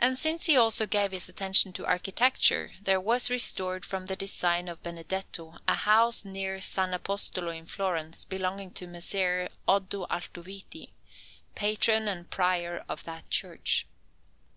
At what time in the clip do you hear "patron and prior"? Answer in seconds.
11.54-12.84